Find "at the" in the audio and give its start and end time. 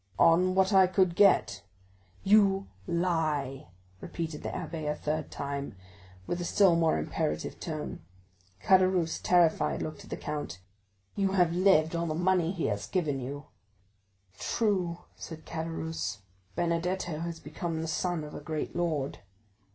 10.03-10.17